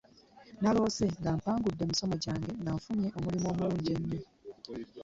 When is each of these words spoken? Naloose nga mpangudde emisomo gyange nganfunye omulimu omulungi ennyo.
Naloose 0.61 1.05
nga 1.19 1.31
mpangudde 1.39 1.81
emisomo 1.83 2.15
gyange 2.23 2.49
nganfunye 2.61 3.07
omulimu 3.17 3.47
omulungi 3.53 3.89
ennyo. 3.97 4.19